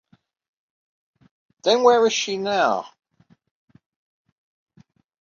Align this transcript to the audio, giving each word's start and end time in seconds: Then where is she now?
Then 1.63 1.83
where 1.83 2.03
is 2.07 2.13
she 2.13 2.35
now? 2.39 2.87